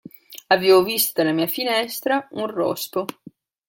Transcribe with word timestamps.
Avevo 0.47 0.81
visto 0.83 1.21
dalla 1.21 1.31
mia 1.31 1.45
finestra 1.45 2.27
un 2.31 2.47
rospo. 2.47 3.05